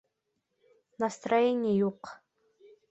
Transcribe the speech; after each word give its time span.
Настроение 1.03 1.77
юҡ. 1.81 2.15